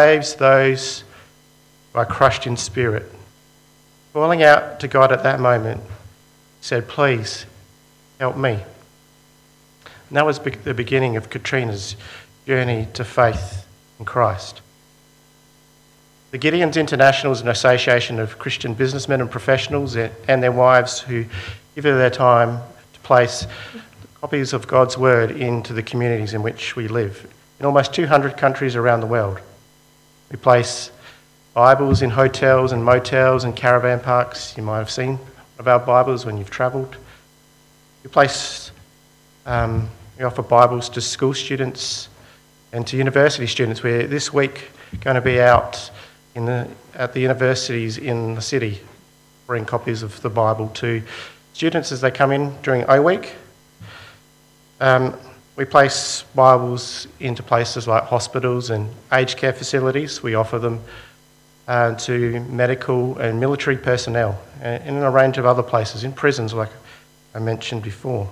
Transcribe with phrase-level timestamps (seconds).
[0.00, 1.04] saves those
[1.92, 3.04] who are crushed in spirit.
[4.14, 5.82] Calling out to God at that moment,
[6.62, 7.44] said, Please
[8.18, 8.52] help me.
[8.54, 11.96] And that was the beginning of Katrina's
[12.46, 13.66] journey to faith
[13.98, 14.62] in Christ.
[16.30, 21.26] The Gideons International is an association of Christian businessmen and professionals and their wives who
[21.74, 22.60] give their time
[22.94, 23.46] to place
[24.22, 28.76] copies of God's Word into the communities in which we live in almost 200 countries
[28.76, 29.40] around the world.
[30.30, 30.92] We place
[31.54, 34.56] Bibles in hotels and motels and caravan parks.
[34.56, 35.18] You might have seen
[35.58, 36.96] of our Bibles when you've travelled.
[38.04, 38.70] We place,
[39.44, 42.08] um, we offer Bibles to school students
[42.72, 43.82] and to university students.
[43.82, 44.70] We're this week
[45.00, 45.90] going to be out
[46.36, 48.80] in the, at the universities in the city,
[49.48, 51.02] bring copies of the Bible to
[51.54, 53.34] students as they come in during O Week.
[54.78, 55.16] Um,
[55.60, 60.22] we place Bibles into places like hospitals and aged care facilities.
[60.22, 60.82] We offer them
[61.68, 66.54] uh, to medical and military personnel, and in a range of other places, in prisons,
[66.54, 66.70] like
[67.34, 68.30] I mentioned before.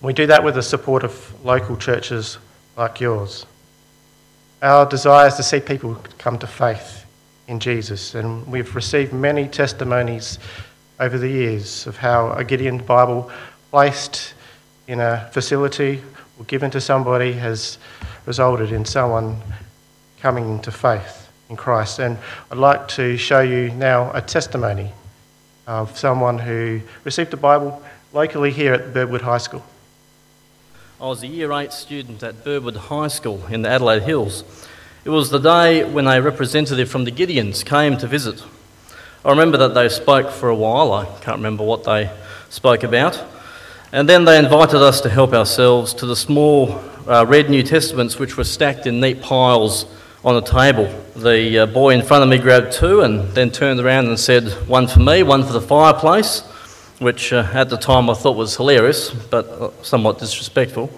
[0.00, 2.38] We do that with the support of local churches
[2.76, 3.44] like yours.
[4.62, 7.06] Our desire is to see people come to faith
[7.48, 10.38] in Jesus, and we've received many testimonies
[11.00, 13.32] over the years of how a Gideon Bible
[13.72, 14.34] placed
[14.86, 16.02] in a facility
[16.38, 17.78] or given to somebody has
[18.26, 19.36] resulted in someone
[20.20, 21.98] coming to faith in Christ.
[21.98, 22.18] And
[22.50, 24.92] I'd like to show you now a testimony
[25.66, 29.64] of someone who received a Bible locally here at Birdwood High School.
[31.00, 34.44] I was a year eight student at Birdwood High School in the Adelaide Hills.
[35.04, 38.42] It was the day when a representative from the Gideons came to visit.
[39.24, 40.92] I remember that they spoke for a while.
[40.92, 42.10] I can't remember what they
[42.50, 43.20] spoke about.
[43.94, 48.18] And then they invited us to help ourselves to the small uh, red New Testaments
[48.18, 49.84] which were stacked in neat piles
[50.24, 50.86] on a table.
[51.14, 54.48] The uh, boy in front of me grabbed two and then turned around and said,
[54.66, 56.40] One for me, one for the fireplace
[57.00, 60.90] which uh, at the time I thought was hilarious, but uh, somewhat disrespectful.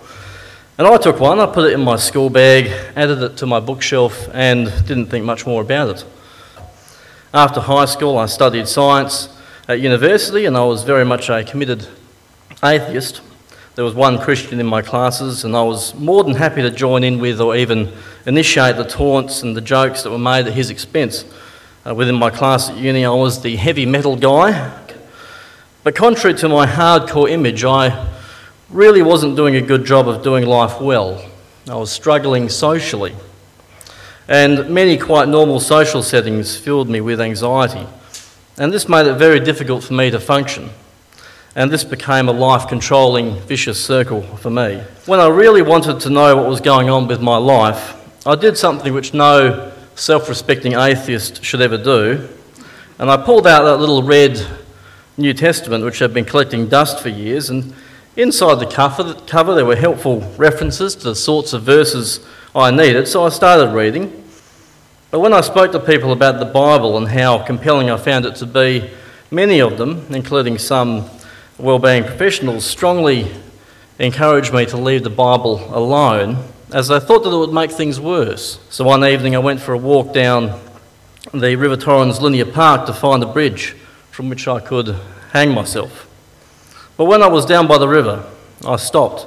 [0.78, 3.58] And I took one, I put it in my school bag, added it to my
[3.58, 6.04] bookshelf, and didn't think much more about it.
[7.32, 9.36] After high school, I studied science
[9.66, 11.88] at university, and I was very much a committed
[12.64, 13.20] atheist.
[13.74, 17.04] There was one Christian in my classes, and I was more than happy to join
[17.04, 17.92] in with or even
[18.24, 21.24] initiate the taunts and the jokes that were made at his expense.
[21.86, 24.80] Uh, within my class at uni, I was the heavy metal guy,
[25.82, 28.08] but contrary to my hardcore image, I
[28.70, 31.22] really wasn't doing a good job of doing life well.
[31.68, 33.14] I was struggling socially.
[34.26, 37.86] And many quite normal social settings filled me with anxiety.
[38.56, 40.70] And this made it very difficult for me to function.
[41.56, 44.82] And this became a life controlling vicious circle for me.
[45.06, 47.94] When I really wanted to know what was going on with my life,
[48.26, 52.28] I did something which no self respecting atheist should ever do.
[52.98, 54.44] And I pulled out that little red
[55.16, 57.72] New Testament, which had been collecting dust for years, and
[58.16, 62.18] inside the cover, cover there were helpful references to the sorts of verses
[62.54, 64.24] I needed, so I started reading.
[65.12, 68.34] But when I spoke to people about the Bible and how compelling I found it
[68.36, 68.90] to be,
[69.30, 71.08] many of them, including some
[71.58, 73.30] well-being professionals, strongly
[73.98, 78.00] encouraged me to leave the Bible alone, as they thought that it would make things
[78.00, 78.58] worse.
[78.70, 80.60] So one evening I went for a walk down
[81.32, 83.76] the River Torrens Linear Park to find a bridge
[84.10, 84.96] from which I could
[85.32, 86.08] hang myself.
[86.96, 88.24] But when I was down by the river,
[88.66, 89.26] I stopped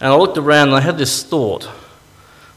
[0.00, 1.68] and I looked around and I had this thought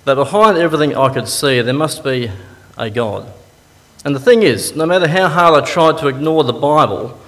[0.06, 2.32] that behind everything I could see, there must be
[2.78, 3.32] a God.
[4.06, 7.20] And the thing is, no matter how hard I tried to ignore the Bible,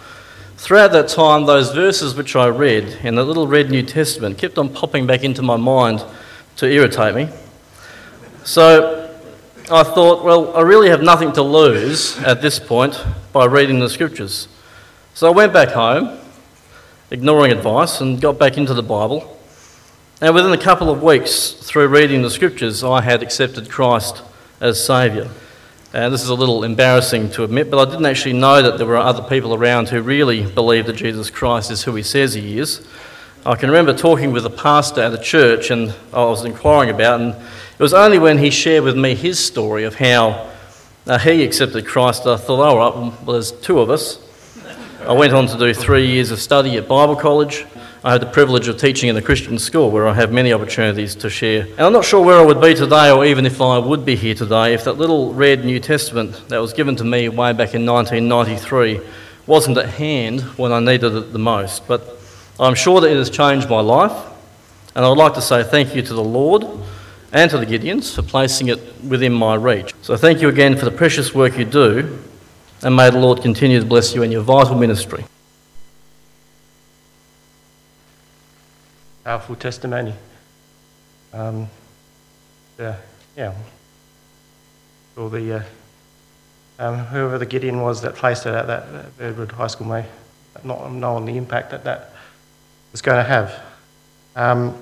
[0.57, 4.57] throughout that time, those verses which I read in the little red New Testament kept
[4.57, 6.03] on popping back into my mind
[6.57, 7.29] to irritate me.
[8.43, 9.13] So
[9.71, 13.89] I thought, well, I really have nothing to lose at this point by reading the
[13.89, 14.47] scriptures.
[15.13, 16.19] So I went back home,
[17.09, 19.39] ignoring advice, and got back into the Bible.
[20.21, 24.21] And within a couple of weeks, through reading the scriptures, I had accepted Christ
[24.61, 25.29] as Saviour.
[25.95, 28.85] And this is a little embarrassing to admit, but I didn't actually know that there
[28.85, 32.59] were other people around who really believed that Jesus Christ is who he says he
[32.59, 32.85] is.
[33.45, 37.21] I can remember talking with a pastor at a church, and I was inquiring about,
[37.21, 40.49] and it was only when he shared with me his story of how
[41.07, 42.93] uh, he accepted Christ that I thought, all right,
[43.23, 44.19] well, there's two of us.
[45.07, 47.65] I went on to do three years of study at Bible college.
[48.05, 51.15] I had the privilege of teaching in a Christian school where I have many opportunities
[51.15, 51.63] to share.
[51.63, 54.15] And I'm not sure where I would be today, or even if I would be
[54.15, 57.73] here today, if that little red New Testament that was given to me way back
[57.73, 59.01] in 1993
[59.47, 61.87] wasn't at hand when I needed it the most.
[61.87, 62.19] But
[62.59, 64.31] I'm sure that it has changed my life,
[64.93, 66.63] and I would like to say thank you to the Lord
[67.33, 69.95] and to the Gideons for placing it within my reach.
[70.03, 72.19] So thank you again for the precious work you do,
[72.83, 75.25] and may the Lord continue to bless you in your vital ministry.
[79.25, 80.13] Powerful testimony.
[81.33, 81.67] Um,
[82.77, 82.97] yeah,
[83.35, 83.55] yeah.
[85.17, 85.63] All the uh,
[86.77, 90.05] um, whoever the Gideon was that placed it at that, that Birdwood High School may
[90.63, 92.11] not know on the impact that that
[92.91, 93.63] was going to have.
[94.35, 94.77] Um,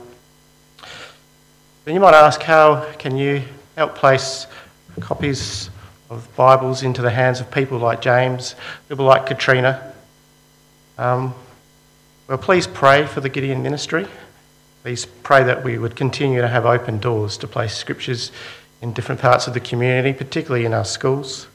[1.85, 3.43] then you might ask, how can you
[3.77, 4.47] help place
[4.99, 5.69] copies
[6.09, 8.55] of Bibles into the hands of people like James,
[8.89, 9.93] people like Katrina?
[10.97, 11.33] Um,
[12.27, 14.05] well, please pray for the Gideon ministry.
[14.83, 18.33] Please pray that we would continue to have open doors to place scriptures
[18.81, 21.47] in different parts of the community, particularly in our schools.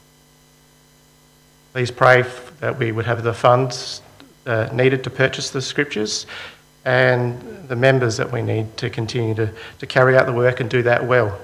[1.75, 2.25] Please pray
[2.61, 4.01] that we would have the funds
[4.47, 6.27] uh, needed to purchase the scriptures
[6.87, 10.71] and the members that we need to continue to, to carry out the work and
[10.71, 11.39] do that well.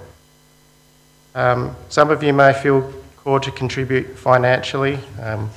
[1.34, 5.00] Um, some of you may feel called to contribute financially.
[5.20, 5.50] Um,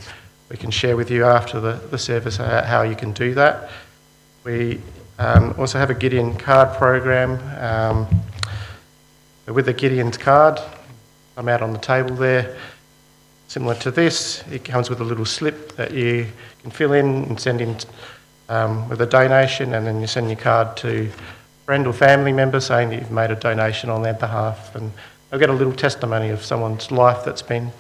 [0.50, 3.69] we can share with you after the, the service how you can do that.
[4.44, 4.81] We
[5.19, 7.39] um, also have a Gideon card program.
[7.61, 8.07] Um,
[9.47, 10.59] with the Gideon's card,
[11.37, 12.57] I'm out on the table there.
[13.47, 16.27] Similar to this, it comes with a little slip that you
[16.61, 17.77] can fill in and send in
[18.49, 22.33] um, with a donation, and then you send your card to a friend or family
[22.33, 24.75] member saying that you've made a donation on their behalf.
[24.75, 24.91] And
[25.29, 27.71] they'll get a little testimony of someone's life that's been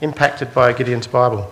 [0.00, 1.50] impacted by a Gideon's Bible.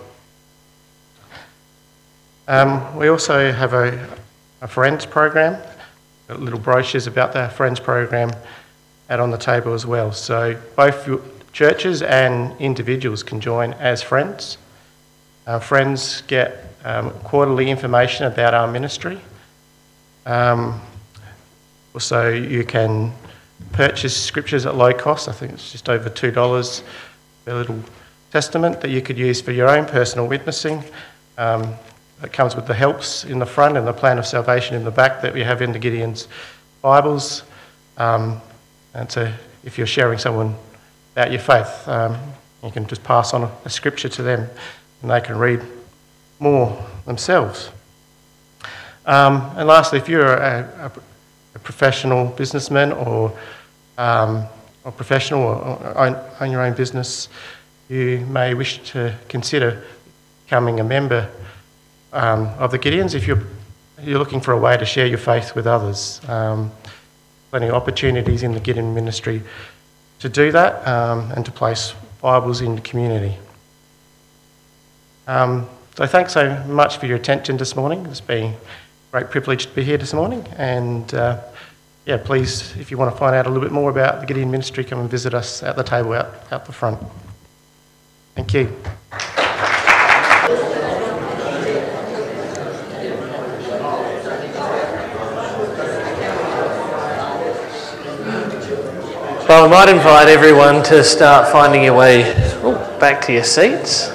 [2.47, 4.07] Um, we also have a,
[4.65, 5.61] a Friends program,
[6.27, 8.31] little brochures about the Friends program
[9.11, 10.11] out on the table as well.
[10.11, 11.07] So both
[11.53, 14.57] churches and individuals can join as friends.
[15.45, 19.21] Our friends get um, quarterly information about our ministry.
[20.25, 20.81] Um,
[21.93, 23.13] also, you can
[23.71, 25.29] purchase scriptures at low cost.
[25.29, 26.83] I think it's just over $2.
[27.45, 27.79] A little
[28.31, 30.83] testament that you could use for your own personal witnessing.
[31.37, 31.75] Um,
[32.25, 34.91] it comes with the helps in the front and the plan of salvation in the
[34.91, 36.27] back that we have in the Gideon's
[36.81, 37.43] Bibles.
[37.97, 38.41] Um,
[38.95, 39.31] and so,
[39.63, 40.55] if you're sharing someone
[41.13, 42.17] about your faith, um,
[42.63, 44.49] you can just pass on a, scripture to them
[45.01, 45.61] and they can read
[46.39, 47.69] more themselves.
[49.05, 50.91] Um, and lastly, if you're a,
[51.55, 53.35] a, professional businessman or
[53.97, 54.45] um,
[54.83, 57.29] a professional or own, own, your own business,
[57.87, 59.83] you may wish to consider
[60.45, 61.29] becoming a member
[62.15, 63.43] um, of the Gideons if you're,
[64.01, 66.21] you're looking for a way to share your faith with others.
[66.27, 66.71] Um,
[67.51, 69.43] plenty of opportunities in the Gideon ministry
[70.19, 73.37] to do that um, and to place Bibles in the community.
[75.27, 78.05] Um, so thanks so much for your attention this morning.
[78.07, 78.57] It's been a
[79.11, 80.45] great privilege to be here this morning.
[80.57, 81.41] And uh,
[82.05, 84.51] yeah, please, if you want to find out a little bit more about the Gideon
[84.51, 86.99] Ministry, come and visit us at the table out, out the front.
[88.35, 88.75] Thank you.
[99.47, 102.23] Well, I might invite everyone to start finding your way
[102.99, 104.09] back to your seats.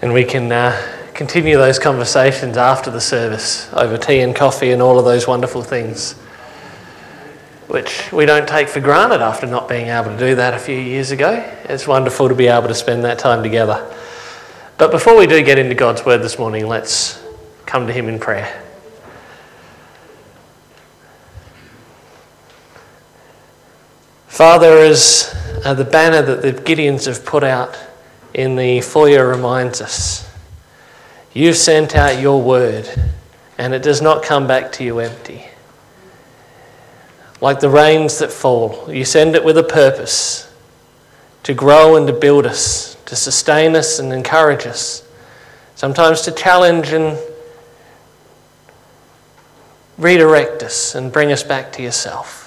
[0.00, 0.80] And we can uh,
[1.14, 5.64] continue those conversations after the service over tea and coffee and all of those wonderful
[5.64, 6.12] things,
[7.66, 10.78] which we don't take for granted after not being able to do that a few
[10.78, 11.44] years ago.
[11.64, 13.92] It's wonderful to be able to spend that time together.
[14.78, 17.20] But before we do get into God's Word this morning, let's
[17.66, 18.69] come to Him in prayer.
[24.40, 27.78] Father, as uh, the banner that the Gideons have put out
[28.32, 30.34] in the foyer reminds us.
[31.34, 32.88] You've sent out your word,
[33.58, 35.44] and it does not come back to you empty.
[37.42, 40.50] Like the rains that fall, you send it with a purpose
[41.42, 45.06] to grow and to build us, to sustain us and encourage us,
[45.74, 47.18] sometimes to challenge and
[49.98, 52.39] redirect us and bring us back to yourself.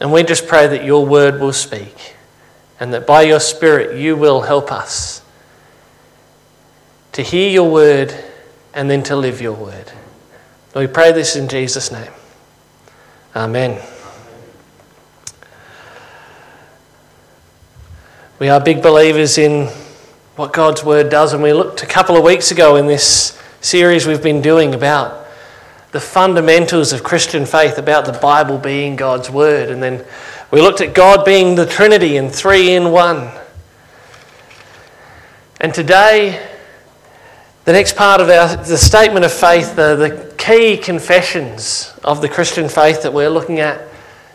[0.00, 2.14] And we just pray that your word will speak
[2.80, 5.22] and that by your Spirit you will help us
[7.12, 8.14] to hear your word
[8.72, 9.92] and then to live your word.
[10.74, 12.12] We pray this in Jesus' name.
[13.36, 13.80] Amen.
[18.38, 19.66] We are big believers in
[20.36, 24.06] what God's word does, and we looked a couple of weeks ago in this series
[24.06, 25.26] we've been doing about
[25.92, 30.04] the fundamentals of Christian faith, about the Bible being God's word, and then
[30.50, 33.30] we looked at God being the Trinity and three in one.
[35.60, 36.48] And today,
[37.64, 42.28] the next part of our, the statement of faith, the, the key confessions of the
[42.28, 43.82] Christian faith that we're looking at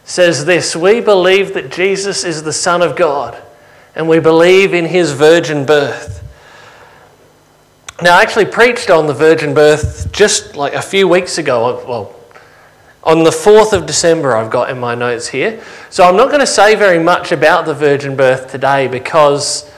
[0.03, 3.41] says this We believe that Jesus is the Son of God,
[3.95, 6.14] and we believe in his virgin birth.
[8.01, 11.65] Now, I actually preached on the virgin birth just like a few weeks ago.
[11.65, 12.15] Uh, well,
[13.05, 15.63] on the 4th of December, I've got in my notes here.
[15.89, 19.71] So I'm not going to say very much about the virgin birth today because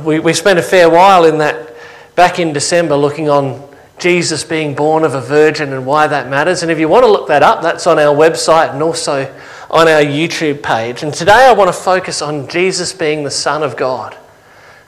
[0.00, 1.74] we, we spent a fair while in that
[2.14, 3.68] back in December looking on
[3.98, 6.62] Jesus being born of a virgin and why that matters.
[6.62, 9.30] And if you want to look that up, that's on our website and also
[9.70, 11.02] on our YouTube page.
[11.02, 14.16] And today I want to focus on Jesus being the Son of God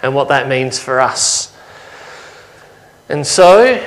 [0.03, 1.53] and what that means for us.
[3.09, 3.85] And so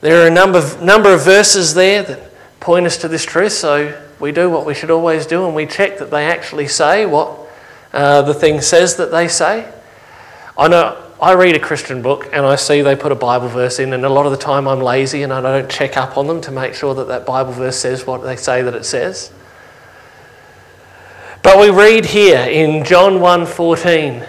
[0.00, 3.52] there are a number of, number of verses there that point us to this truth.
[3.52, 7.06] So we do what we should always do and we check that they actually say
[7.06, 7.38] what
[7.92, 9.72] uh, the thing says that they say.
[10.58, 13.78] I know I read a Christian book and I see they put a Bible verse
[13.78, 16.26] in, and a lot of the time I'm lazy and I don't check up on
[16.26, 19.32] them to make sure that that Bible verse says what they say that it says.
[21.42, 24.26] But we read here in John 1:14,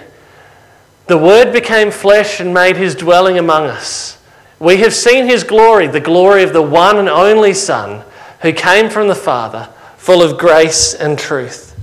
[1.08, 4.18] "The word became flesh and made his dwelling among us.
[4.60, 8.04] We have seen his glory, the glory of the one and only Son,
[8.40, 11.74] who came from the Father, full of grace and truth."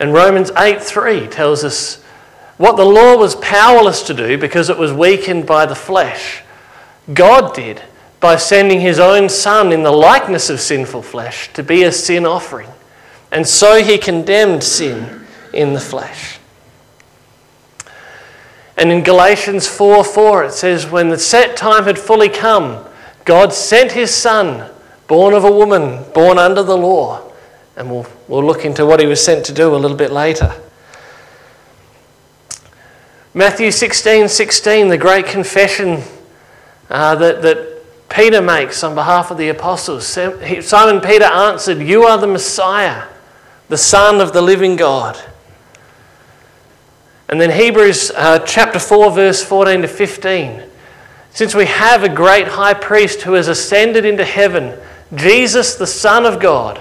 [0.00, 1.98] And Romans 8:3 tells us
[2.56, 6.42] what the law was powerless to do because it was weakened by the flesh,
[7.12, 7.82] God did
[8.20, 12.24] by sending his own Son in the likeness of sinful flesh to be a sin
[12.24, 12.68] offering.
[13.32, 16.38] And so he condemned sin in the flesh.
[18.76, 22.84] And in Galatians 4 4, it says, When the set time had fully come,
[23.24, 24.70] God sent his Son,
[25.06, 27.30] born of a woman, born under the law.
[27.76, 30.54] And we'll, we'll look into what he was sent to do a little bit later.
[33.34, 36.02] Matthew 16 16, the great confession
[36.90, 37.72] uh, that, that
[38.10, 40.06] Peter makes on behalf of the apostles.
[40.06, 43.04] Simon Peter answered, You are the Messiah,
[43.68, 45.18] the Son of the living God.
[47.32, 50.64] And then Hebrews uh, chapter 4, verse 14 to 15.
[51.30, 54.78] Since we have a great high priest who has ascended into heaven,
[55.14, 56.78] Jesus, the Son of God,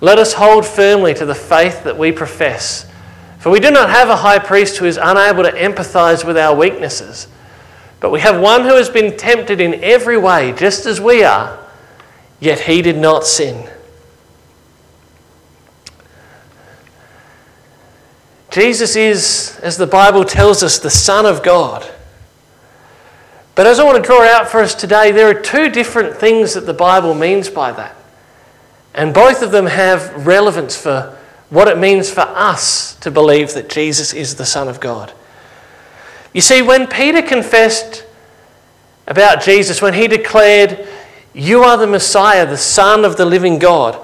[0.00, 2.90] let us hold firmly to the faith that we profess.
[3.38, 6.56] For we do not have a high priest who is unable to empathize with our
[6.56, 7.28] weaknesses,
[8.00, 11.62] but we have one who has been tempted in every way, just as we are,
[12.40, 13.68] yet he did not sin.
[18.56, 21.86] Jesus is, as the Bible tells us, the Son of God.
[23.54, 26.54] But as I want to draw out for us today, there are two different things
[26.54, 27.94] that the Bible means by that.
[28.94, 31.18] And both of them have relevance for
[31.50, 35.12] what it means for us to believe that Jesus is the Son of God.
[36.32, 38.06] You see, when Peter confessed
[39.06, 40.88] about Jesus, when he declared,
[41.34, 44.02] You are the Messiah, the Son of the living God,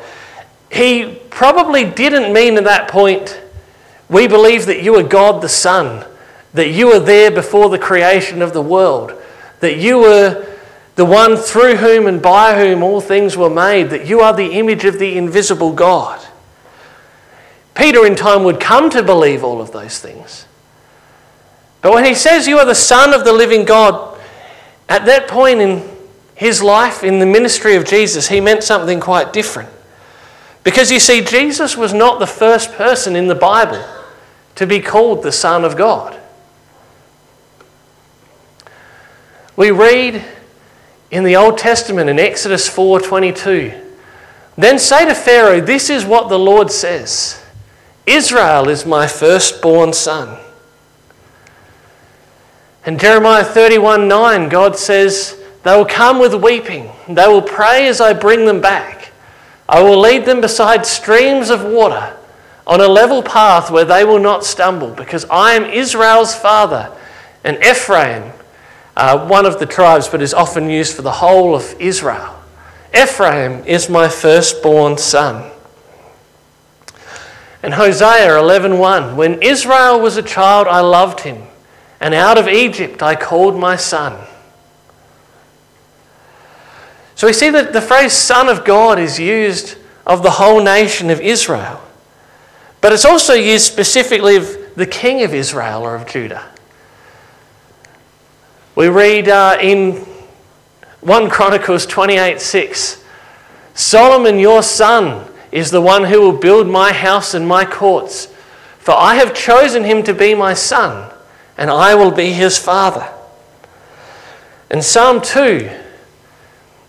[0.70, 3.41] he probably didn't mean at that point,
[4.12, 6.04] We believe that you are God the Son,
[6.52, 9.14] that you were there before the creation of the world,
[9.60, 10.46] that you were
[10.96, 14.52] the one through whom and by whom all things were made, that you are the
[14.52, 16.22] image of the invisible God.
[17.74, 20.44] Peter, in time, would come to believe all of those things.
[21.80, 24.20] But when he says you are the Son of the living God,
[24.90, 25.88] at that point in
[26.34, 29.70] his life, in the ministry of Jesus, he meant something quite different.
[30.64, 33.82] Because you see, Jesus was not the first person in the Bible
[34.56, 36.18] to be called the Son of God.
[39.56, 40.24] We read
[41.10, 43.72] in the Old Testament in Exodus 4:22,
[44.56, 47.42] "Then say to Pharaoh, this is what the Lord says:
[48.06, 50.38] Israel is my firstborn son.
[52.84, 56.90] In Jeremiah 31 9, God says, They will come with weeping.
[57.08, 59.12] They will pray as I bring them back.
[59.68, 62.16] I will lead them beside streams of water
[62.66, 66.90] on a level path where they will not stumble, because I am Israel's father,
[67.44, 68.32] and Ephraim,
[68.96, 72.38] uh, one of the tribes, but is often used for the whole of Israel.
[72.94, 75.50] Ephraim is my firstborn son.
[77.62, 81.46] And Hosea 11:1 When Israel was a child I loved him
[82.00, 84.18] and out of Egypt I called my son.
[87.14, 91.08] So we see that the phrase son of God is used of the whole nation
[91.10, 91.80] of Israel.
[92.82, 96.50] But it's also used specifically of the king of Israel or of Judah.
[98.74, 100.04] We read uh, in
[101.00, 103.04] 1 Chronicles 28 6
[103.74, 108.26] Solomon, your son, is the one who will build my house and my courts.
[108.78, 111.12] For I have chosen him to be my son,
[111.56, 113.08] and I will be his father.
[114.70, 115.70] And Psalm 2.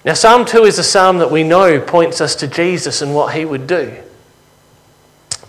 [0.05, 3.35] Now, Psalm 2 is a psalm that we know points us to Jesus and what
[3.35, 3.95] he would do.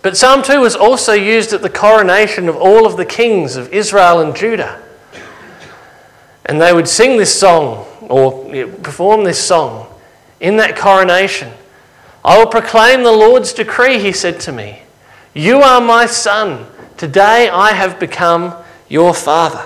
[0.05, 3.73] But Psalm 2 was also used at the coronation of all of the kings of
[3.73, 4.79] Israel and Judah.
[6.45, 8.45] And they would sing this song or
[8.83, 9.87] perform this song
[10.39, 11.51] in that coronation.
[12.23, 14.83] I will proclaim the Lord's decree, he said to me.
[15.33, 16.67] You are my son.
[16.97, 18.53] Today I have become
[18.87, 19.65] your father.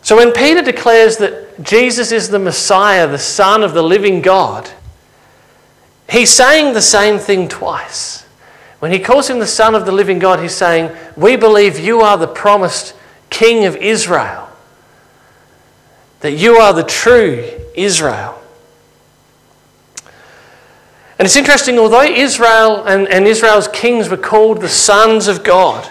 [0.00, 4.72] So when Peter declares that Jesus is the Messiah, the Son of the living God,
[6.08, 8.22] he's saying the same thing twice.
[8.80, 12.00] When he calls him the Son of the living God, he's saying, We believe you
[12.00, 12.94] are the promised
[13.30, 14.48] King of Israel,
[16.20, 18.42] that you are the true Israel.
[21.18, 25.88] And it's interesting, although Israel and, and Israel's kings were called the sons of God,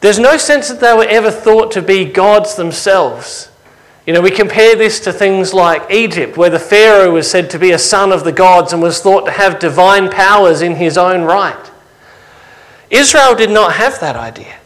[0.00, 3.51] there's no sense that they were ever thought to be gods themselves.
[4.06, 7.58] You know, we compare this to things like Egypt, where the Pharaoh was said to
[7.58, 10.98] be a son of the gods and was thought to have divine powers in his
[10.98, 11.70] own right.
[12.90, 14.56] Israel did not have that idea.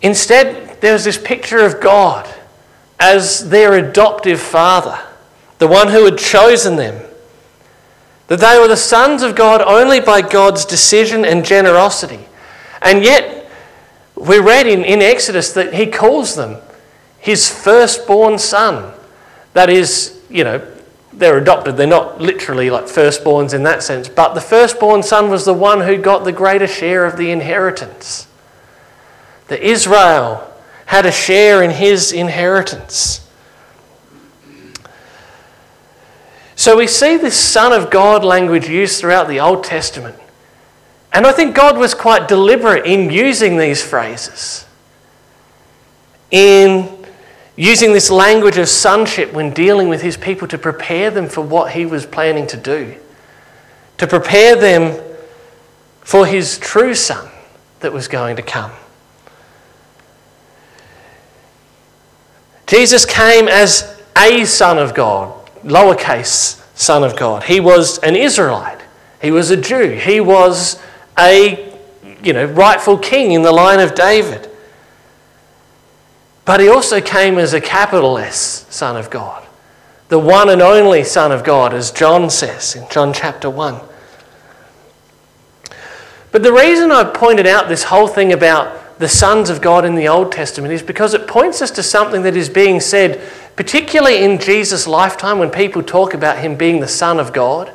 [0.00, 2.32] Instead, there's this picture of God
[3.00, 4.98] as their adoptive father,
[5.58, 7.04] the one who had chosen them.
[8.28, 12.26] That they were the sons of God only by God's decision and generosity.
[12.80, 13.50] And yet,
[14.14, 16.58] we read in, in Exodus that he calls them
[17.22, 18.92] his firstborn son.
[19.54, 20.66] That is, you know,
[21.12, 21.76] they're adopted.
[21.76, 25.82] They're not literally like firstborns in that sense, but the firstborn son was the one
[25.82, 28.26] who got the greater share of the inheritance.
[29.46, 30.52] That Israel
[30.86, 33.20] had a share in his inheritance.
[36.56, 40.16] So we see this Son of God language used throughout the Old Testament.
[41.12, 44.66] And I think God was quite deliberate in using these phrases,
[46.32, 47.01] in
[47.62, 51.70] using this language of sonship when dealing with his people to prepare them for what
[51.70, 52.92] he was planning to do,
[53.98, 55.00] to prepare them
[56.00, 57.30] for his true son
[57.78, 58.72] that was going to come.
[62.66, 67.44] Jesus came as a son of God, lowercase son of God.
[67.44, 68.80] He was an Israelite.
[69.20, 69.90] He was a Jew.
[69.90, 70.82] He was
[71.16, 71.72] a
[72.24, 74.48] you know, rightful king in the line of David.
[76.52, 79.42] But he also came as a capital S Son of God,
[80.10, 83.80] the one and only Son of God, as John says in John chapter 1.
[86.30, 89.94] But the reason I pointed out this whole thing about the sons of God in
[89.94, 94.22] the Old Testament is because it points us to something that is being said, particularly
[94.22, 97.72] in Jesus' lifetime when people talk about him being the Son of God.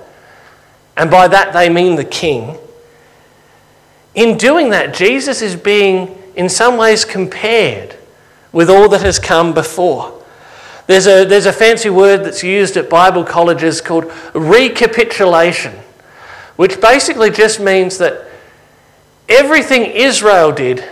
[0.96, 2.60] And by that they mean the King.
[4.14, 7.98] In doing that, Jesus is being, in some ways, compared
[8.52, 10.24] with all that has come before.
[10.88, 15.74] There's a, there's a fancy word that's used at Bible colleges called recapitulation,
[16.56, 18.28] which basically just means that
[19.28, 20.84] everything Israel did,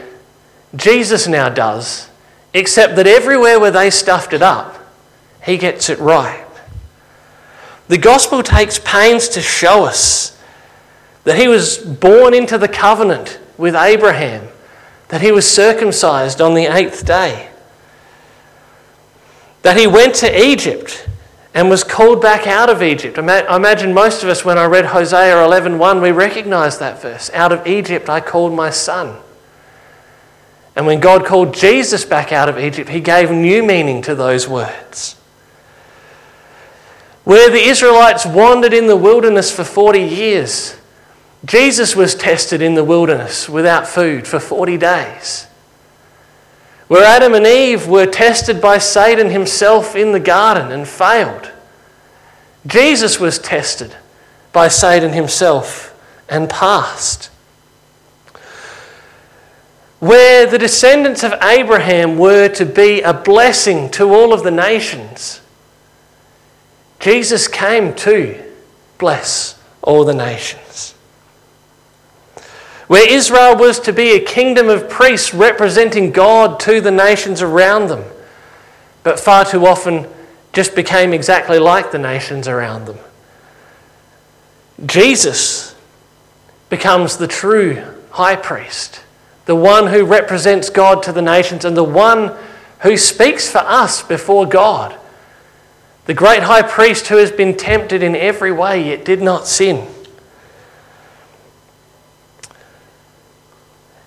[0.76, 2.10] Jesus now does,
[2.54, 4.78] except that everywhere where they stuffed it up,
[5.44, 6.46] he gets it right.
[7.88, 10.38] The gospel takes pains to show us
[11.24, 14.48] that he was born into the covenant with Abraham,
[15.10, 17.50] that he was circumcised on the eighth day,
[19.62, 21.08] that he went to Egypt
[21.54, 23.18] and was called back out of Egypt.
[23.18, 27.30] I imagine most of us, when I read Hosea 11.1, we recognize that verse.
[27.34, 29.22] Out of Egypt I called my son.
[30.76, 34.48] And when God called Jesus back out of Egypt, he gave new meaning to those
[34.48, 35.14] words.
[37.24, 40.76] Where the Israelites wandered in the wilderness for 40 years,
[41.46, 45.48] Jesus was tested in the wilderness without food for 40 days.
[46.88, 51.52] Where Adam and Eve were tested by Satan himself in the garden and failed.
[52.66, 53.96] Jesus was tested
[54.54, 55.94] by Satan himself
[56.30, 57.30] and passed.
[60.00, 65.42] Where the descendants of Abraham were to be a blessing to all of the nations,
[67.00, 68.42] Jesus came to
[68.98, 70.65] bless all the nations
[72.88, 77.88] where Israel was to be a kingdom of priests representing God to the nations around
[77.88, 78.04] them,
[79.04, 80.08] but far too often
[80.54, 82.98] just became exactly like the nations around them.
[84.86, 85.76] Jesus
[86.70, 89.02] becomes the true high priest,
[89.46, 92.34] the one who represents God to the nations, and the one
[92.80, 94.98] who speaks for us before God.
[96.06, 99.88] The great high priest who has been tempted in every way yet did not sin.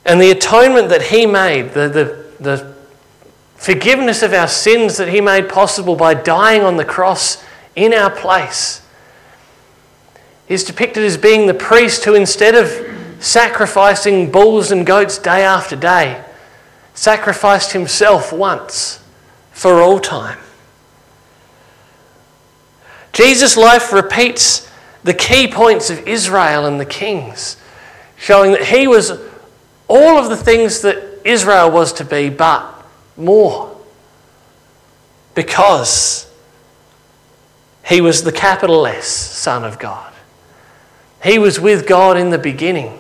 [0.08, 2.74] And the atonement that he made, the, the the
[3.56, 7.44] forgiveness of our sins that he made possible by dying on the cross
[7.74, 8.82] in our place
[10.48, 15.76] is depicted as being the priest who, instead of sacrificing bulls and goats day after
[15.76, 16.24] day,
[16.94, 19.02] sacrificed himself once
[19.52, 20.38] for all time.
[23.12, 24.70] Jesus' life repeats
[25.02, 27.56] the key points of Israel and the kings,
[28.16, 29.10] showing that he was
[29.88, 32.84] all of the things that Israel was to be, but
[33.16, 33.76] more.
[35.34, 36.30] Because
[37.84, 40.12] he was the capital S Son of God.
[41.22, 42.98] He was with God in the beginning.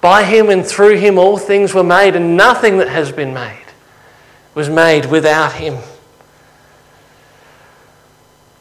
[0.00, 3.64] By him and through him all things were made, and nothing that has been made
[4.54, 5.78] was made without him.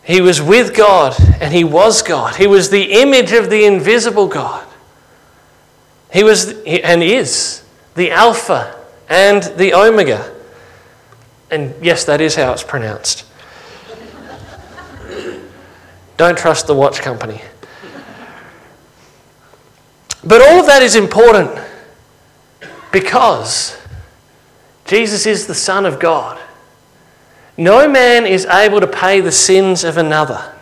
[0.04, 2.36] He was with God and he was God.
[2.36, 4.68] He was the image of the invisible God.
[6.14, 7.64] He was and is
[7.96, 10.32] the Alpha and the Omega.
[11.50, 13.26] And yes, that is how it's pronounced.
[16.18, 17.42] Don't trust the watch company.
[20.24, 21.60] But all of that is important
[22.92, 23.76] because
[24.86, 26.40] Jesus is the Son of God.
[27.58, 30.54] No man is able to pay the sins of another.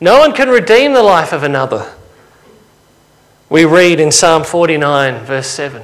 [0.00, 1.92] No one can redeem the life of another.
[3.48, 5.82] We read in Psalm 49, verse 7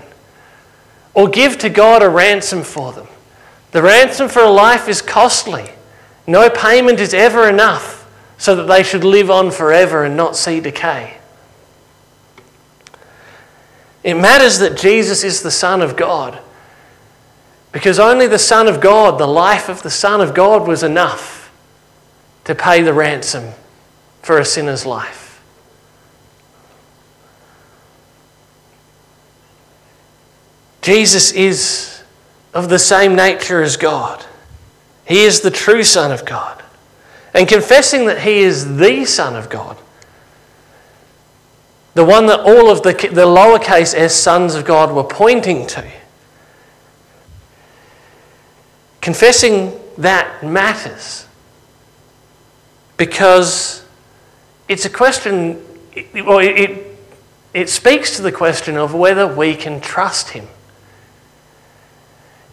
[1.14, 3.07] or give to God a ransom for them.
[3.70, 5.70] The ransom for a life is costly.
[6.27, 10.61] No payment is ever enough so that they should live on forever and not see
[10.61, 11.18] decay.
[14.03, 16.38] It matters that Jesus is the Son of God
[17.72, 21.53] because only the Son of God, the life of the Son of God, was enough
[22.44, 23.53] to pay the ransom
[24.22, 25.24] for a sinner's life.
[30.85, 32.03] Jesus is
[32.53, 34.23] of the same nature as God.
[35.07, 36.62] He is the true Son of God.
[37.33, 39.79] And confessing that He is the Son of God,
[41.94, 45.90] the one that all of the, the lowercase s sons of God were pointing to,
[49.01, 51.27] Confessing that matters
[52.99, 53.87] because
[54.68, 55.62] it's a question,
[56.14, 56.99] well, it,
[57.55, 60.47] it speaks to the question of whether we can trust Him.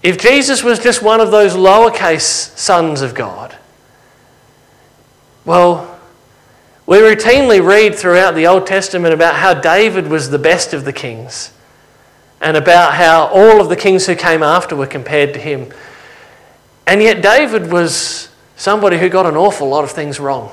[0.04, 3.56] If Jesus was just one of those lowercase sons of God,
[5.46, 6.00] well,
[6.86, 10.94] we routinely read throughout the Old Testament about how David was the best of the
[10.94, 11.54] kings
[12.42, 15.72] and about how all of the kings who came after were compared to him.
[16.88, 20.52] And yet, David was somebody who got an awful lot of things wrong,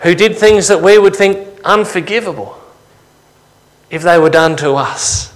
[0.00, 2.58] who did things that we would think unforgivable
[3.90, 5.34] if they were done to us.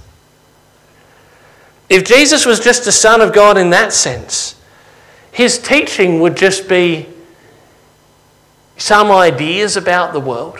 [1.93, 4.59] If Jesus was just a Son of God in that sense,
[5.31, 7.07] his teaching would just be
[8.79, 10.59] some ideas about the world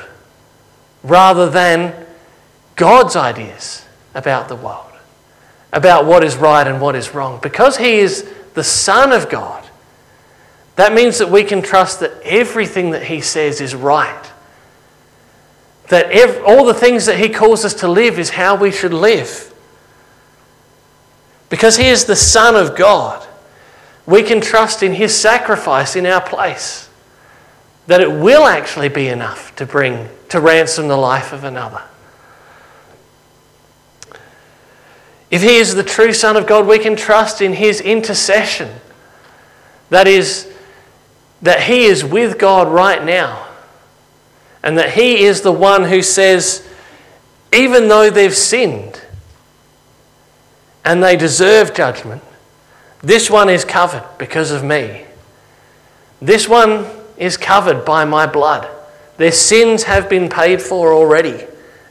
[1.03, 2.05] rather than
[2.77, 3.83] God's ideas
[4.15, 4.93] about the world,
[5.73, 7.41] about what is right and what is wrong.
[7.43, 9.67] Because he is the Son of God,
[10.77, 14.31] that means that we can trust that everything that He says is right.
[15.89, 18.93] That every, all the things that He calls us to live is how we should
[18.93, 19.52] live.
[21.53, 23.29] Because He is the Son of God,
[24.07, 26.89] we can trust in His sacrifice in our place.
[27.89, 31.83] That it will actually be enough to bring, to ransom the life of another.
[35.31, 38.71] If He is the true Son of God, we can trust in His intercession.
[39.91, 40.51] That is,
[41.43, 43.47] that He is with God right now.
[44.63, 46.67] And that He is the one who says,
[47.53, 49.02] even though they've sinned
[50.85, 52.23] and they deserve judgment,
[53.03, 55.05] this one is covered because of me.
[56.21, 58.69] This one is covered by my blood.
[59.17, 61.45] Their sins have been paid for already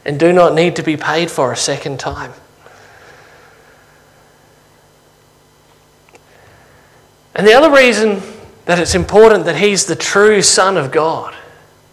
[0.04, 2.32] and do not need to be paid for a second time.
[7.34, 8.20] And the other reason
[8.66, 11.34] that it's important that he's the true Son of God,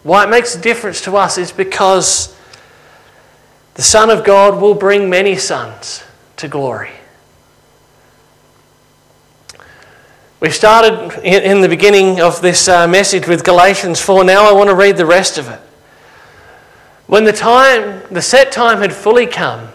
[0.04, 2.36] why it makes a difference to us, is because
[3.76, 6.04] the Son of God will bring many sons
[6.40, 6.92] to glory.
[10.40, 14.24] We started in the beginning of this uh, message with Galatians 4.
[14.24, 15.60] Now I want to read the rest of it.
[17.08, 19.68] When the time, the set time had fully come,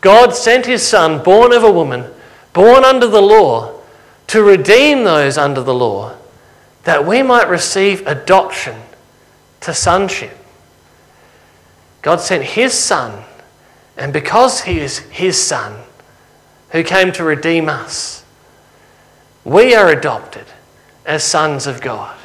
[0.00, 2.10] God sent his Son, born of a woman,
[2.52, 3.80] born under the law
[4.26, 6.16] to redeem those under the law,
[6.82, 8.80] that we might receive adoption
[9.60, 10.36] to sonship.
[12.02, 13.24] God sent His Son,
[13.96, 15.84] and because He is His Son,
[16.72, 18.24] who came to redeem us,
[19.44, 20.46] we are adopted
[21.04, 22.16] as sons of God.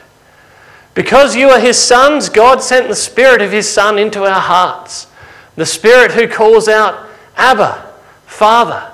[0.93, 5.07] Because you are his sons, God sent the Spirit of his Son into our hearts.
[5.55, 7.91] The Spirit who calls out, Abba,
[8.25, 8.91] Father.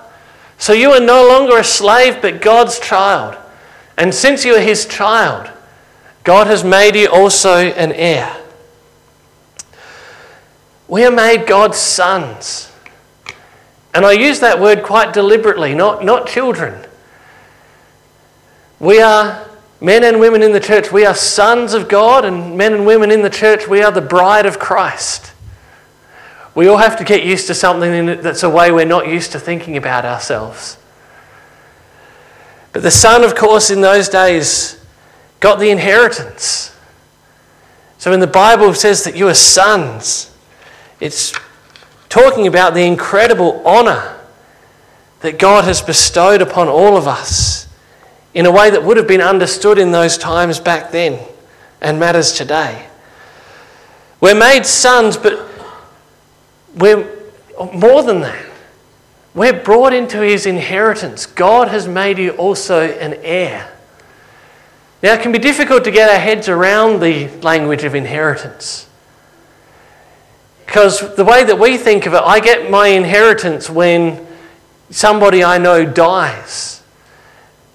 [0.57, 3.37] So you are no longer a slave, but God's child.
[3.97, 5.49] And since you are his child,
[6.23, 8.35] God has made you also an heir.
[10.87, 12.70] We are made God's sons.
[13.93, 16.85] And I use that word quite deliberately, not, not children.
[18.79, 19.47] We are
[19.81, 23.11] men and women in the church, we are sons of God, and men and women
[23.11, 25.33] in the church, we are the bride of Christ.
[26.53, 29.39] We all have to get used to something that's a way we're not used to
[29.39, 30.77] thinking about ourselves.
[32.73, 34.83] But the son, of course, in those days
[35.39, 36.75] got the inheritance.
[37.97, 40.35] So when the Bible says that you are sons,
[40.99, 41.33] it's
[42.11, 44.19] talking about the incredible honour
[45.21, 47.67] that God has bestowed upon all of us
[48.33, 51.25] in a way that would have been understood in those times back then
[51.79, 52.85] and matters today.
[54.19, 55.49] We're made sons, but
[56.75, 57.07] we're
[57.73, 58.45] more than that.
[59.33, 61.25] We're brought into his inheritance.
[61.25, 63.71] God has made you also an heir.
[65.01, 68.87] Now, it can be difficult to get our heads around the language of inheritance.
[70.71, 74.25] Because the way that we think of it, I get my inheritance when
[74.89, 76.81] somebody I know dies.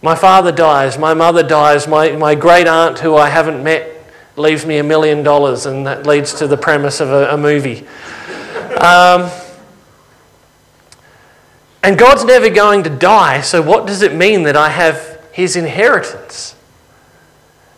[0.01, 4.65] My father dies, my mother dies, my, my great aunt, who I haven't met, leaves
[4.65, 7.87] me a million dollars, and that leads to the premise of a, a movie.
[8.81, 9.31] Um,
[11.83, 15.55] and God's never going to die, so what does it mean that I have his
[15.55, 16.57] inheritance?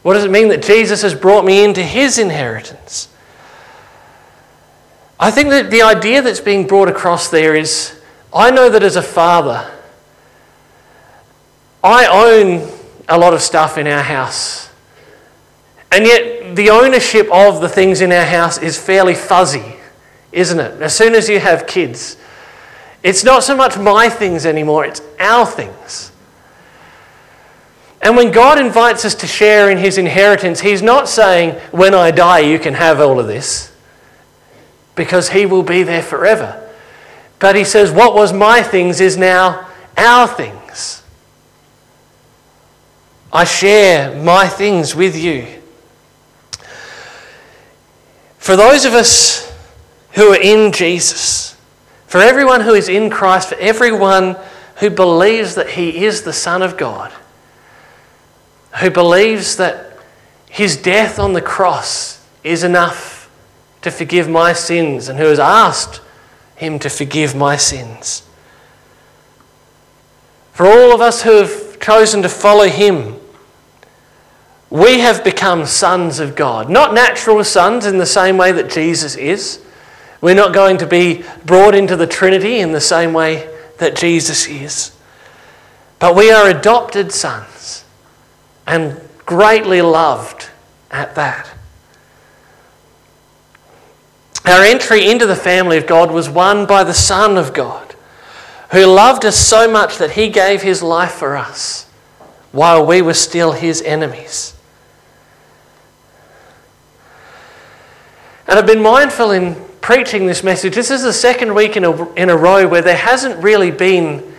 [0.03, 3.08] What does it mean that Jesus has brought me into his inheritance?
[5.21, 8.01] I think that the idea that's being brought across there is
[8.33, 9.71] I know that as a father,
[11.83, 12.69] I own
[13.09, 14.71] a lot of stuff in our house.
[15.91, 19.77] And yet, the ownership of the things in our house is fairly fuzzy,
[20.33, 20.83] isn't it?
[20.83, 22.19] As soon as you have kids,
[23.03, 26.13] it's not so much my things anymore, it's our things.
[28.03, 32.11] And when God invites us to share in his inheritance, he's not saying, when I
[32.11, 33.73] die, you can have all of this,
[34.99, 36.69] because he will be there forever.
[37.39, 41.03] But he says, what was my things is now our things.
[43.33, 45.47] I share my things with you.
[48.39, 49.51] For those of us
[50.13, 51.57] who are in Jesus,
[52.07, 54.37] for everyone who is in Christ, for everyone
[54.77, 57.13] who believes that he is the Son of God,
[58.81, 59.97] who believes that
[60.51, 63.18] his death on the cross is enough
[63.91, 66.01] to forgive my sins and who has asked
[66.57, 68.23] him to forgive my sins.
[70.53, 73.17] For all of us who have chosen to follow him,
[74.71, 76.69] we have become sons of God.
[76.69, 79.65] Not natural sons in the same way that Jesus is.
[80.21, 83.49] We're not going to be brought into the Trinity in the same way
[83.79, 84.93] that Jesus is.
[85.99, 87.85] But we are adopted sons
[88.67, 90.51] and greatly loved
[90.91, 91.49] at that.
[94.49, 97.95] Our entry into the family of God was won by the Son of God,
[98.71, 101.85] who loved us so much that he gave his life for us
[102.51, 104.55] while we were still his enemies.
[108.47, 110.75] And I've been mindful in preaching this message.
[110.75, 114.35] This is the second week in a, in a row where there hasn't really been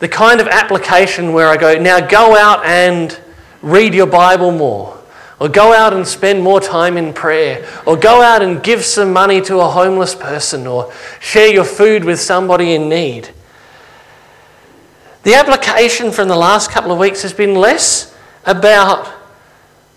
[0.00, 3.16] the kind of application where I go, now go out and
[3.62, 4.95] read your Bible more,
[5.38, 9.12] or go out and spend more time in prayer, or go out and give some
[9.12, 13.28] money to a homeless person, or share your food with somebody in need.
[15.24, 19.06] The application from the last couple of weeks has been less about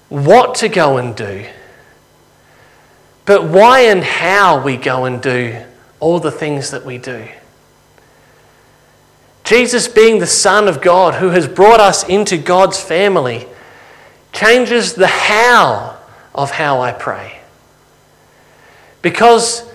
[0.10, 1.46] what to go and do,
[3.26, 5.64] but why and how we go and do
[6.00, 7.28] all the things that we do.
[9.44, 13.48] Jesus, being the Son of God who has brought us into God's family,
[14.34, 15.98] changes the how
[16.34, 17.40] of how I pray.
[19.02, 19.70] Because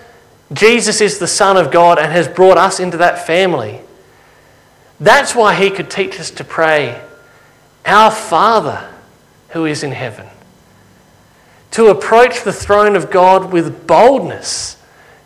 [0.53, 3.81] Jesus is the Son of God and has brought us into that family,
[4.99, 7.01] that's why he could teach us to pray,
[7.85, 8.89] Our Father
[9.49, 10.27] who is in heaven.
[11.71, 14.77] To approach the throne of God with boldness,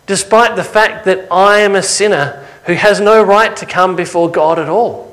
[0.06, 4.30] despite the fact that I am a sinner who has no right to come before
[4.30, 5.09] God at all.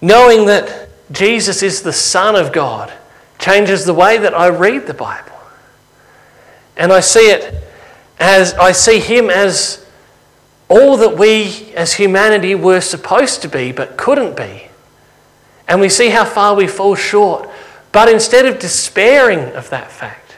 [0.00, 2.92] Knowing that Jesus is the Son of God
[3.38, 5.32] changes the way that I read the Bible.
[6.76, 7.62] And I see it
[8.18, 9.84] as I see him as
[10.68, 14.68] all that we as humanity were supposed to be but couldn't be.
[15.68, 17.48] And we see how far we fall short.
[17.92, 20.36] But instead of despairing of that fact,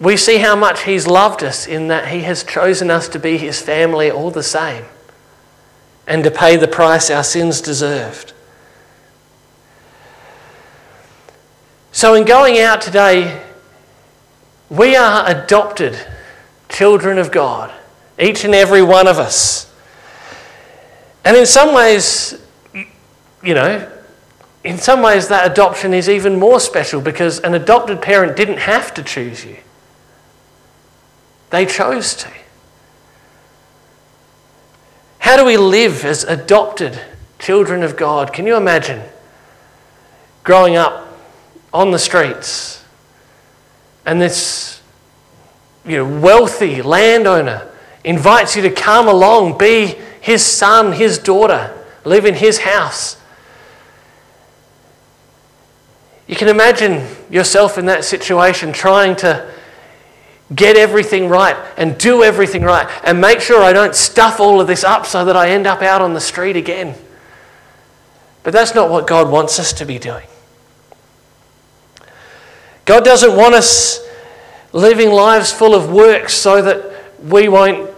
[0.00, 3.38] we see how much He's loved us in that He has chosen us to be
[3.38, 4.84] His family all the same
[6.06, 8.32] and to pay the price our sins deserved.
[11.92, 13.42] So, in going out today,
[14.70, 15.98] we are adopted
[16.68, 17.72] children of God,
[18.18, 19.70] each and every one of us.
[21.24, 22.40] And in some ways,
[22.74, 23.88] you know,
[24.64, 28.94] in some ways that adoption is even more special because an adopted parent didn't have
[28.94, 29.58] to choose you,
[31.50, 32.30] they chose to.
[35.22, 37.00] How do we live as adopted
[37.38, 38.32] children of God?
[38.32, 39.00] Can you imagine
[40.42, 41.16] growing up
[41.72, 42.84] on the streets
[44.04, 44.82] and this
[45.86, 47.70] you know, wealthy landowner
[48.02, 51.72] invites you to come along, be his son, his daughter,
[52.04, 53.16] live in his house.
[56.26, 59.48] You can imagine yourself in that situation trying to
[60.54, 64.66] get everything right and do everything right and make sure I don't stuff all of
[64.66, 66.94] this up so that I end up out on the street again.
[68.42, 70.26] But that's not what God wants us to be doing.
[72.84, 74.04] God doesn't want us
[74.72, 77.90] living lives full of works so that we won't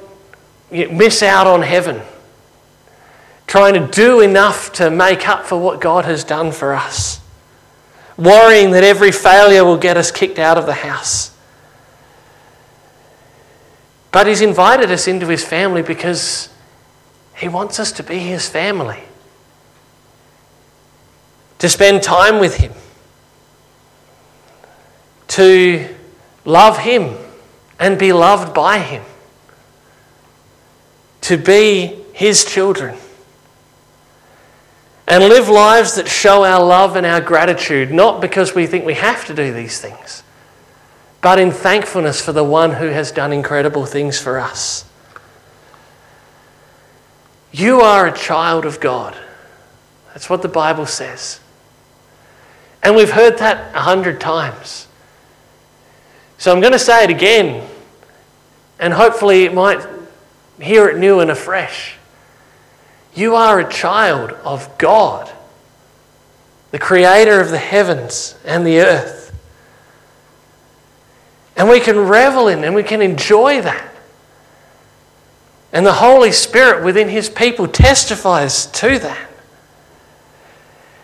[0.70, 2.02] miss out on heaven.
[3.46, 7.20] Trying to do enough to make up for what God has done for us.
[8.16, 11.33] Worrying that every failure will get us kicked out of the house.
[14.14, 16.48] But He's invited us into His family because
[17.36, 19.02] He wants us to be His family.
[21.58, 22.72] To spend time with Him.
[25.28, 25.88] To
[26.44, 27.16] love Him
[27.80, 29.02] and be loved by Him,
[31.22, 32.96] to be His children,
[35.06, 38.94] and live lives that show our love and our gratitude, not because we think we
[38.94, 40.22] have to do these things,
[41.24, 44.84] but in thankfulness for the one who has done incredible things for us.
[47.50, 49.16] You are a child of God.
[50.08, 51.40] That's what the Bible says.
[52.82, 54.86] And we've heard that a hundred times.
[56.36, 57.66] So I'm going to say it again,
[58.78, 59.82] and hopefully it might
[60.60, 61.94] hear it new and afresh.
[63.14, 65.32] You are a child of God,
[66.70, 69.23] the creator of the heavens and the earth.
[71.56, 73.94] And we can revel in and we can enjoy that.
[75.72, 79.30] And the Holy Spirit within His people testifies to that.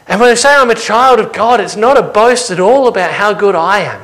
[0.07, 2.89] And when I say I'm a child of God, it's not a boast at all
[2.89, 4.03] about how good I am.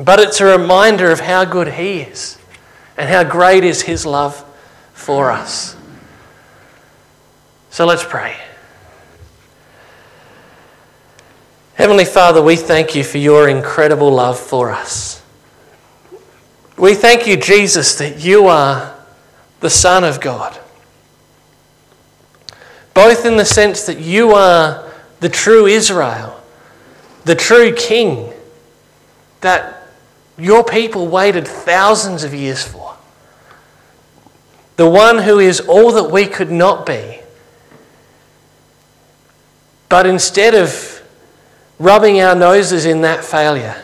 [0.00, 2.38] But it's a reminder of how good He is
[2.96, 4.44] and how great is His love
[4.92, 5.76] for us.
[7.70, 8.36] So let's pray.
[11.74, 15.20] Heavenly Father, we thank you for your incredible love for us.
[16.78, 18.94] We thank you, Jesus, that you are
[19.58, 20.56] the Son of God.
[22.94, 26.40] Both in the sense that you are the true Israel,
[27.24, 28.32] the true King,
[29.40, 29.88] that
[30.38, 32.94] your people waited thousands of years for.
[34.76, 37.18] The one who is all that we could not be.
[39.88, 40.93] But instead of
[41.78, 43.82] rubbing our noses in that failure,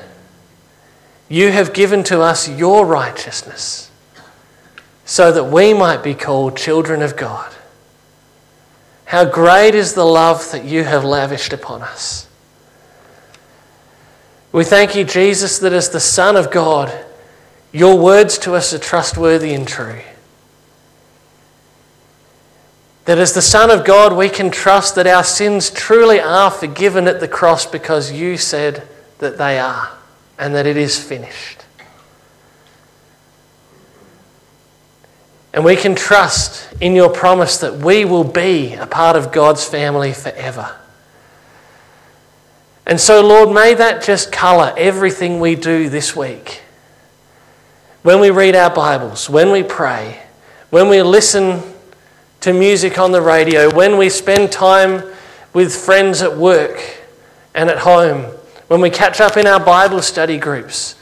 [1.29, 3.90] you have given to us your righteousness
[5.05, 7.53] so that we might be called children of God.
[9.07, 12.29] How great is the love that you have lavished upon us.
[14.53, 16.92] We thank you, Jesus, that as the Son of God,
[17.72, 20.00] your words to us are trustworthy and true.
[23.07, 27.09] That as the Son of God, we can trust that our sins truly are forgiven
[27.09, 28.87] at the cross because you said
[29.19, 29.91] that they are
[30.39, 31.64] and that it is finished.
[35.53, 39.64] And we can trust in your promise that we will be a part of God's
[39.64, 40.77] family forever.
[42.87, 46.62] And so, Lord, may that just colour everything we do this week.
[48.03, 50.20] When we read our Bibles, when we pray,
[50.70, 51.62] when we listen
[52.41, 55.03] to music on the radio, when we spend time
[55.53, 56.80] with friends at work
[57.55, 58.22] and at home,
[58.68, 60.95] when we catch up in our Bible study groups,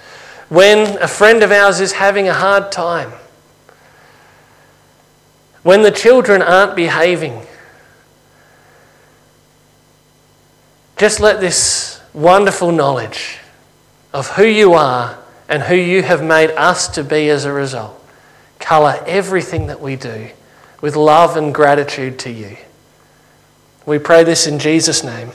[0.48, 3.12] when a friend of ours is having a hard time,
[5.62, 7.46] when the children aren't behaving,
[10.98, 13.38] Just let this wonderful knowledge
[14.12, 15.16] of who you are
[15.48, 17.94] and who you have made us to be as a result
[18.58, 20.28] colour everything that we do
[20.80, 22.56] with love and gratitude to you.
[23.86, 25.30] We pray this in Jesus' name.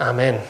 [0.00, 0.42] Amen.